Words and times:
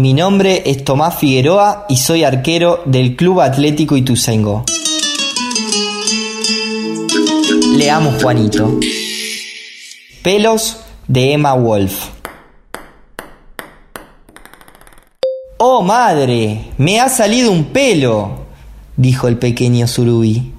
mi 0.00 0.14
nombre 0.14 0.62
es 0.64 0.82
Tomás 0.82 1.18
Figueroa 1.18 1.84
y 1.88 1.98
soy 1.98 2.24
arquero 2.24 2.82
del 2.86 3.16
Club 3.16 3.42
Atlético 3.42 3.98
Ituzaingó. 3.98 4.64
Leamos 7.76 8.22
Juanito. 8.22 8.80
Pelos 10.22 10.78
de 11.06 11.34
Emma 11.34 11.52
Wolf. 11.52 12.08
¡Oh 15.58 15.82
madre! 15.82 16.70
¡Me 16.78 16.98
ha 16.98 17.10
salido 17.10 17.52
un 17.52 17.64
pelo! 17.66 18.46
dijo 18.96 19.28
el 19.28 19.36
pequeño 19.36 19.86
surubí. 19.86 20.52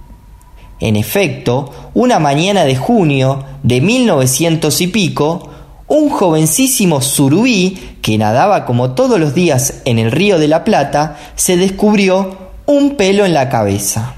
En 0.80 0.96
efecto, 0.96 1.72
una 1.96 2.20
mañana 2.20 2.64
de 2.64 2.76
junio 2.76 3.44
de 3.64 3.82
1900 3.82 4.82
y 4.82 4.88
pico, 4.88 5.51
un 5.92 6.10
jovencísimo 6.10 7.02
surubí 7.02 7.98
que 8.02 8.18
nadaba 8.18 8.66
como 8.66 8.92
todos 8.92 9.20
los 9.20 9.34
días 9.34 9.82
en 9.84 10.00
el 10.00 10.10
río 10.10 10.40
de 10.40 10.48
la 10.48 10.64
Plata 10.64 11.18
se 11.36 11.58
descubrió 11.58 12.52
un 12.66 12.96
pelo 12.96 13.26
en 13.26 13.34
la 13.34 13.50
cabeza. 13.50 14.14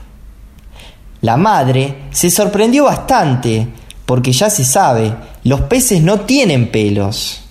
La 1.22 1.36
madre 1.36 1.96
se 2.12 2.30
sorprendió 2.30 2.84
bastante 2.84 3.68
porque 4.06 4.34
ya 4.34 4.52
se 4.52 4.64
sabe, 4.64 5.16
los 5.46 5.62
peces 5.62 6.04
no 6.04 6.20
tienen 6.20 6.70
pelos. 6.70 7.42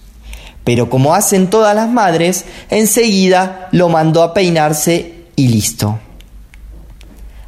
Pero 0.63 0.89
como 0.89 1.17
hacen 1.17 1.51
todas 1.51 1.75
las 1.75 1.91
madres, 1.91 2.45
enseguida 2.71 3.67
lo 3.73 3.89
mandó 3.89 4.23
a 4.23 4.35
peinarse 4.35 5.25
y 5.35 5.49
listo. 5.49 5.99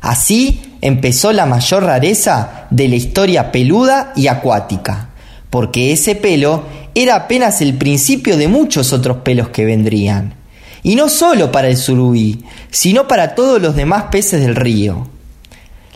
Así 0.00 0.76
empezó 0.80 1.32
la 1.32 1.46
mayor 1.46 1.84
rareza 1.84 2.66
de 2.70 2.88
la 2.88 2.96
historia 2.96 3.52
peluda 3.52 4.12
y 4.16 4.26
acuática, 4.26 5.10
porque 5.54 5.92
ese 5.92 6.16
pelo 6.16 6.64
era 6.96 7.14
apenas 7.14 7.60
el 7.60 7.74
principio 7.74 8.36
de 8.36 8.48
muchos 8.48 8.92
otros 8.92 9.18
pelos 9.18 9.50
que 9.50 9.64
vendrían. 9.64 10.34
Y 10.82 10.96
no 10.96 11.08
solo 11.08 11.52
para 11.52 11.68
el 11.68 11.76
surubí, 11.76 12.42
sino 12.72 13.06
para 13.06 13.36
todos 13.36 13.62
los 13.62 13.76
demás 13.76 14.06
peces 14.10 14.40
del 14.40 14.56
río. 14.56 15.06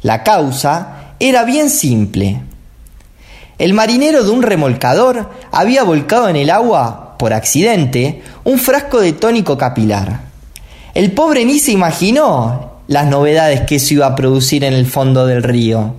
La 0.02 0.22
causa 0.22 1.14
era 1.18 1.42
bien 1.42 1.70
simple. 1.70 2.40
El 3.58 3.74
marinero 3.74 4.22
de 4.22 4.30
un 4.30 4.42
remolcador 4.42 5.28
había 5.50 5.82
volcado 5.82 6.28
en 6.28 6.36
el 6.36 6.50
agua, 6.50 7.16
por 7.18 7.32
accidente, 7.32 8.22
un 8.44 8.60
frasco 8.60 9.00
de 9.00 9.12
tónico 9.12 9.58
capilar. 9.58 10.20
El 10.94 11.10
pobre 11.10 11.44
ni 11.44 11.58
se 11.58 11.72
imaginó 11.72 12.74
las 12.86 13.08
novedades 13.08 13.62
que 13.62 13.74
eso 13.74 13.94
iba 13.94 14.06
a 14.06 14.14
producir 14.14 14.62
en 14.62 14.74
el 14.74 14.86
fondo 14.86 15.26
del 15.26 15.42
río. 15.42 15.96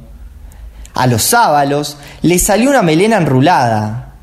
A 1.00 1.08
los 1.08 1.23
sábalos 1.23 1.95
le 2.23 2.38
salió 2.39 2.69
una 2.69 2.81
melena 2.81 3.16
enrulada, 3.16 4.16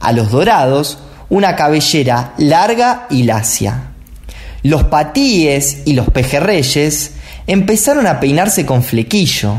a 0.00 0.12
los 0.12 0.30
dorados 0.30 0.96
una 1.28 1.54
cabellera 1.56 2.32
larga 2.38 3.06
y 3.10 3.24
lacia. 3.24 3.90
Los 4.62 4.84
patíes 4.84 5.82
y 5.84 5.92
los 5.92 6.08
pejerreyes 6.08 7.10
empezaron 7.46 8.06
a 8.06 8.18
peinarse 8.18 8.64
con 8.64 8.82
flequillo. 8.82 9.56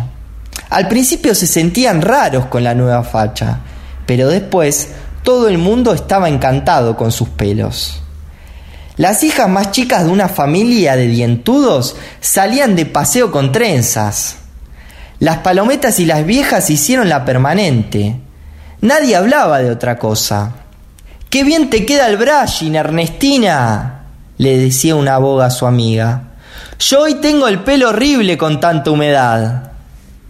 Al 0.72 0.88
principio 0.88 1.36
se 1.36 1.46
sentían 1.46 2.02
raros 2.02 2.48
con 2.48 2.64
la 2.64 2.74
nueva 2.74 3.04
facha, 3.04 3.60
pero 4.08 4.28
después 4.28 4.88
todo 5.22 5.50
el 5.50 5.60
mundo 5.60 5.94
estaba 5.94 6.28
encantado 6.28 6.98
con 6.98 7.12
sus 7.12 7.30
pelos. 7.30 8.02
Las 8.98 9.24
hijas 9.24 9.48
más 9.48 9.70
chicas 9.70 10.06
de 10.06 10.10
una 10.10 10.28
familia 10.28 10.96
de 10.96 11.06
dientudos 11.06 11.96
salían 12.20 12.76
de 12.76 12.88
paseo 12.88 13.32
con 13.32 13.52
trenzas. 13.52 14.38
Las 15.24 15.38
palometas 15.38 16.02
y 16.02 16.06
las 16.06 16.26
viejas 16.26 16.70
hicieron 16.70 17.08
la 17.08 17.24
permanente. 17.24 18.18
Nadie 18.82 19.16
hablaba 19.16 19.60
de 19.60 19.72
otra 19.72 19.98
cosa. 19.98 20.52
¡Qué 21.30 21.46
bien 21.46 21.70
te 21.70 21.86
queda 21.86 22.10
el 22.10 22.18
brushing, 22.18 22.76
Ernestina! 22.76 24.04
le 24.38 24.58
decía 24.58 24.98
una 24.98 25.18
boga 25.20 25.46
a 25.46 25.50
su 25.50 25.66
amiga. 25.66 26.34
Yo 26.78 27.04
hoy 27.04 27.16
tengo 27.22 27.48
el 27.48 27.60
pelo 27.60 27.92
horrible 27.92 28.38
con 28.38 28.60
tanta 28.60 28.92
humedad. 28.92 29.72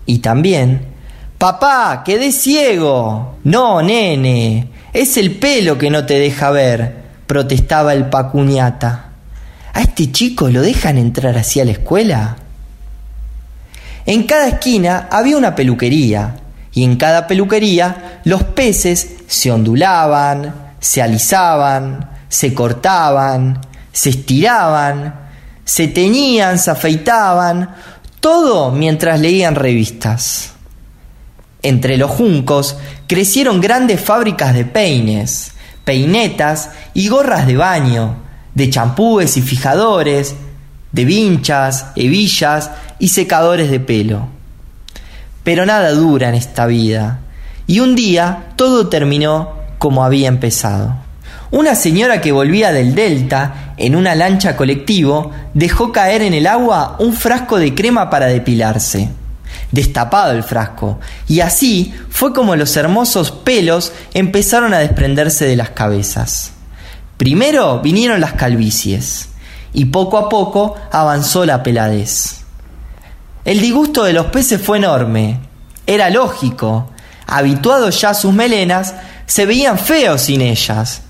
Y 0.06 0.20
también, 0.20 0.86
papá, 1.40 2.04
quedé 2.06 2.32
ciego. 2.32 3.38
No, 3.46 3.82
nene, 3.82 4.68
es 4.94 5.18
el 5.18 5.40
pelo 5.40 5.76
que 5.80 5.90
no 5.90 6.06
te 6.06 6.20
deja 6.20 6.52
ver, 6.52 6.98
protestaba 7.26 7.94
el 7.94 8.12
pacuñata. 8.12 9.06
¿A 9.74 9.82
este 9.82 10.12
chico 10.12 10.50
lo 10.50 10.62
dejan 10.62 11.00
entrar 11.00 11.36
así 11.36 11.60
a 11.60 11.66
la 11.66 11.72
escuela? 11.72 12.36
En 14.06 14.24
cada 14.24 14.48
esquina 14.48 15.08
había 15.12 15.38
una 15.38 15.56
peluquería, 15.56 16.36
y 16.74 16.84
en 16.84 16.98
cada 16.98 17.28
peluquería 17.28 18.22
los 18.26 18.44
peces 18.44 19.16
se 19.28 19.52
ondulaban, 19.52 20.74
se 20.80 21.02
alisaban, 21.02 22.10
se 22.28 22.54
cortaban, 22.54 23.62
se 23.92 24.10
estiraban, 24.10 25.22
se 25.64 25.88
teñían, 25.88 26.60
se 26.60 26.72
afeitaban, 26.72 27.76
todo 28.20 28.72
mientras 28.72 29.20
leían 29.20 29.56
revistas. 29.56 30.54
Entre 31.62 31.96
los 31.98 32.12
juncos 32.12 32.76
crecieron 33.08 33.62
grandes 33.62 34.02
fábricas 34.02 34.54
de 34.54 34.66
peines, 34.66 35.54
peinetas 35.86 36.72
y 36.94 37.08
gorras 37.08 37.48
de 37.48 37.56
baño, 37.56 38.18
de 38.54 38.70
champúes 38.70 39.38
y 39.38 39.42
fijadores, 39.42 40.36
de 40.92 41.06
vinchas, 41.06 41.88
hebillas 41.96 42.72
y 43.04 43.10
secadores 43.10 43.70
de 43.70 43.82
pelo. 43.82 44.30
Pero 45.44 45.66
nada 45.66 45.92
dura 45.92 46.30
en 46.30 46.36
esta 46.36 46.66
vida, 46.68 47.20
y 47.68 47.82
un 47.82 47.96
día 47.96 48.54
todo 48.56 48.88
terminó 48.88 49.56
como 49.78 50.06
había 50.06 50.30
empezado. 50.30 50.96
Una 51.52 51.76
señora 51.76 52.22
que 52.22 52.32
volvía 52.32 52.72
del 52.72 52.96
Delta 52.96 53.74
en 53.76 53.98
una 53.98 54.16
lancha 54.16 54.56
colectivo 54.56 55.32
dejó 55.54 55.92
caer 55.92 56.22
en 56.22 56.34
el 56.34 56.48
agua 56.48 56.96
un 56.98 57.12
frasco 57.12 57.60
de 57.60 57.76
crema 57.76 58.10
para 58.10 58.28
depilarse. 58.28 59.10
Destapado 59.74 60.32
el 60.32 60.44
frasco, 60.44 61.02
y 61.28 61.42
así 61.42 61.94
fue 62.08 62.32
como 62.32 62.56
los 62.56 62.78
hermosos 62.78 63.32
pelos 63.32 63.92
empezaron 64.14 64.74
a 64.74 64.80
desprenderse 64.80 65.44
de 65.44 65.58
las 65.58 65.72
cabezas. 65.72 66.54
Primero 67.18 67.82
vinieron 67.82 68.22
las 68.22 68.32
calvicies, 68.32 69.28
y 69.74 69.84
poco 69.84 70.18
a 70.18 70.30
poco 70.30 70.76
avanzó 70.90 71.46
la 71.46 71.64
peladez. 71.64 72.43
El 73.46 73.60
disgusto 73.60 74.04
de 74.04 74.14
los 74.14 74.28
peces 74.28 74.62
fue 74.62 74.78
enorme. 74.78 75.40
Era 75.86 76.10
lógico. 76.10 76.90
Habituados 77.28 78.00
ya 78.00 78.12
a 78.12 78.14
sus 78.14 78.34
melenas, 78.34 78.96
se 79.26 79.46
veían 79.46 79.78
feos 79.78 80.22
sin 80.22 80.42
ellas 80.42 81.02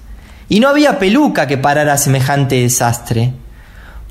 y 0.50 0.60
no 0.60 0.70
había 0.70 1.00
peluca 1.00 1.48
que 1.48 1.58
parara 1.58 1.98
semejante 1.98 2.62
desastre. 2.62 3.34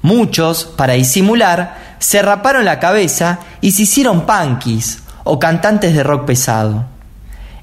Muchos, 0.02 0.64
para 0.64 0.94
disimular, 0.94 1.96
se 1.98 2.20
raparon 2.22 2.64
la 2.64 2.80
cabeza 2.80 3.38
y 3.60 3.72
se 3.72 3.82
hicieron 3.82 4.26
punkis 4.26 5.02
o 5.24 5.38
cantantes 5.38 5.94
de 5.94 6.02
rock 6.02 6.24
pesado. 6.24 6.86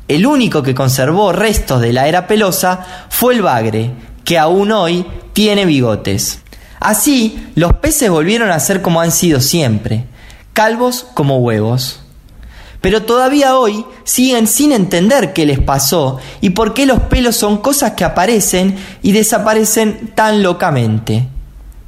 El 0.07 0.25
único 0.25 0.63
que 0.63 0.73
conservó 0.73 1.33
restos 1.33 1.81
de 1.81 1.93
la 1.93 2.07
era 2.07 2.25
pelosa 2.25 2.79
fue 3.09 3.33
el 3.33 3.41
bagre, 3.41 3.91
que 4.23 4.39
aún 4.39 4.71
hoy 4.71 5.05
tiene 5.33 5.65
bigotes. 5.65 6.41
Así, 6.79 7.51
los 7.55 7.73
peces 7.73 8.09
volvieron 8.09 8.49
a 8.49 8.59
ser 8.59 8.81
como 8.81 9.01
han 9.01 9.11
sido 9.11 9.41
siempre, 9.41 10.05
calvos 10.59 11.05
como 11.13 11.37
huevos 11.37 12.01
pero 12.81 13.03
todavía 13.03 13.57
hoy 13.57 13.85
siguen 14.03 14.45
sin 14.45 14.73
entender 14.73 15.31
qué 15.31 15.45
les 15.45 15.57
pasó 15.57 16.19
y 16.41 16.49
por 16.49 16.73
qué 16.73 16.85
los 16.85 16.99
pelos 17.03 17.37
son 17.37 17.59
cosas 17.59 17.93
que 17.93 18.03
aparecen 18.03 18.77
y 19.01 19.13
desaparecen 19.13 20.11
tan 20.15 20.43
locamente. 20.43 21.29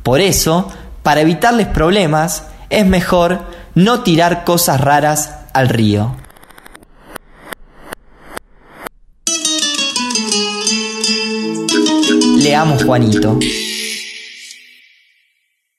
Por 0.04 0.22
eso, 0.22 0.70
para 1.04 1.20
evitarles 1.20 1.68
problemas, 1.68 2.46
es 2.70 2.86
mejor 2.86 3.42
no 3.76 4.04
tirar 4.04 4.46
cosas 4.46 4.80
raras 4.80 5.36
al 5.52 5.68
río. 5.68 6.16
Leamos 12.38 12.86
Juanito. 12.86 13.38